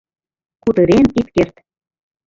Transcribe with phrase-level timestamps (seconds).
[0.63, 1.55] Кутырен ит керт!